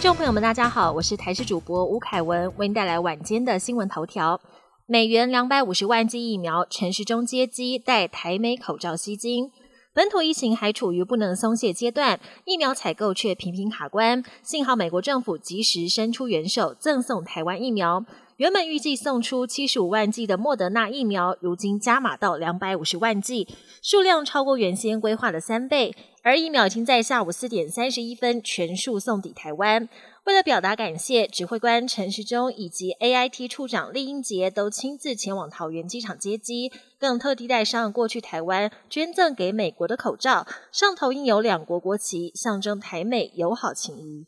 [0.00, 4.40] 听众朋友们，大家好，我是台视主播吴凯文，为您带来晚间的新闻头条。
[4.86, 9.50] 美元两百五十万剂疫苗，陈时中接机带台美口罩吸金。
[9.92, 14.24] 本土疫情还处于不能松懈阶段，疫苗采购却频频卡关。
[14.42, 18.02] 幸好美国政府及时伸出援手，赠送台湾疫苗。
[18.38, 23.46] 原本预计送出七十五万剂的莫德纳疫苗，如今加码到两百五十万剂，
[23.82, 25.94] 数量超过原先规划的三倍。
[26.22, 29.88] 而疫苗已经在下午四点三十一分全数送抵台湾。
[30.24, 44.26] 为了表达感谢，指挥官陈时中以及 AIT 处长厉英杰都亲自前往桃园机场接机，更特地带上过去台湾捐赠给美国的口罩，上头印有两国国旗，象征台美友好情谊。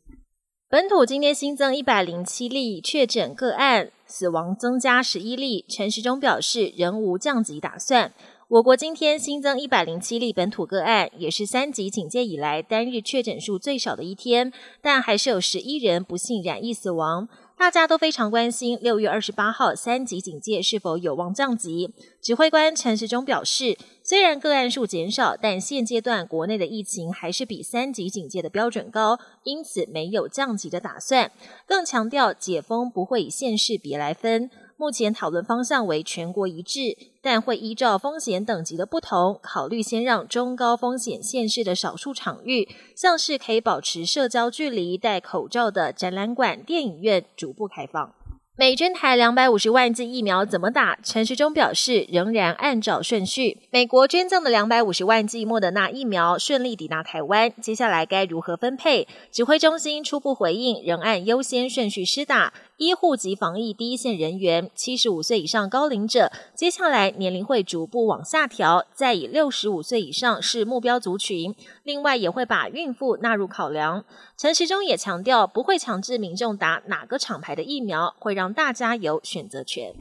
[0.69, 3.91] 本土今天新增一百零七例确诊个案。
[4.07, 8.13] 死亡增加十一例，陈时中表示仍无降级打算。
[8.53, 17.27] 我国今天新增一百零七例本土个案，也是三级警戒以来单日确诊数最少的一天，但还是有十一人不幸染疫死亡。
[17.57, 21.95] 大家都非常关心六月二十八号三级警戒是否有望降级。
[22.21, 31.33] 指挥官陈时中表示，虽然个案数减少，但现阶段国内的疫情还是比三级警戒的标准高，因此没有降级的打算。
[31.67, 34.51] 更强调解封不会以县市别来分。
[34.83, 48.13] 目前讨论方向为全国一致，但会依照风险等级的不同，考虑先让中高风险县市的少数场域，像是可以保持社交距离、戴口罩的展览馆、电影院，逐步开放。
[48.55, 50.99] 美捐台两百五十万剂疫苗怎么打？
[51.03, 53.63] 陈时中表示，仍然按照顺序。
[53.71, 59.09] 美国捐赠的两百五十万剂莫德纳疫苗顺利抵达台湾，接下来该如何分配？
[59.31, 62.53] 指挥中心初步回应，仍按优先顺序施打。
[62.79, 71.55] 医护及防疫第一线人员、七十五岁以上高龄者，接下来年龄会逐步往下调，再以六十五岁以上是目标族群。
[71.85, 74.05] 另外，也会把孕妇纳入考量。
[74.37, 79.95] 陈时中也强调，不会强制民众打哪个厂牌的疫苗，会让让大家有选择权。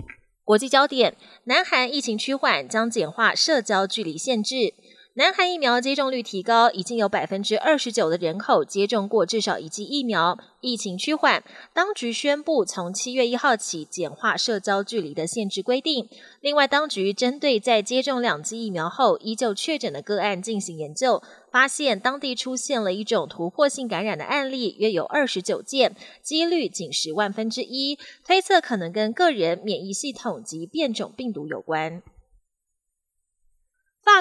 [0.43, 4.73] 国际焦点：南韩疫情趋缓，将简化社交距离限制。
[5.13, 10.39] 南韩疫苗接种率提高，已经有百分之二十九的人口接种过至少一剂疫苗。
[10.61, 16.07] 疫情趋缓，当局宣布从七月一号起简化社交距离的限制规定。
[16.39, 21.21] 另外，当局针对在接种两剂疫苗后依旧确诊的个案进行研究，
[21.51, 32.01] 发现当地出现了一种突破性感染的案例，约有二十九件，几率仅十万分之一，推测可能跟个人免疫系统及变种病毒有关。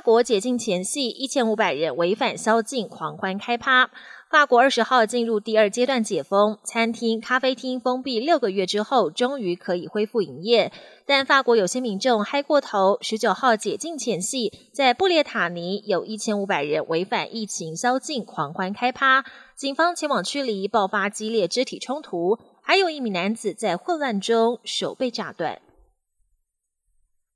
[0.01, 3.91] 法国解禁前夕，一千五百人违反宵禁狂欢开趴。
[4.31, 10.73] 法国二十号进入第二阶段解封，餐厅、咖啡厅封闭六个月之后，终于可以恢复营业。
[11.05, 25.61] 但法国有些民众嗨过头，十九号解禁前夕，在布列塔尼有一千五百人违反疫情宵禁狂欢开趴，警方前往驱离，爆发激烈肢体冲突，还有一名男子在混乱中手被炸断。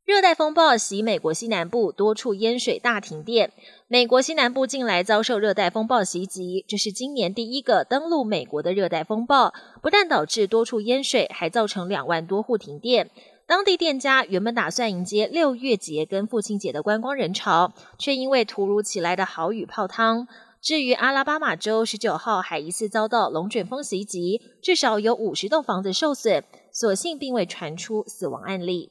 [0.04, 3.50] 热带风暴袭美国西南部，多处淹水、大停电。
[3.88, 13.10] 美国西南部近来遭受热带风暴袭击，这是今年第一个登陆美国的热带风暴，不但导致多处淹水，还造成两万多户停电。
[13.47, 20.28] 当地店家原本打算迎接六月节跟父亲节的观光人潮，却因为突如其来的豪雨泡汤。
[20.60, 28.91] 至于阿拉巴马州十九号还疑似遭到龙卷风袭击，至少有五十栋房子受损，所幸并未传出死亡案例。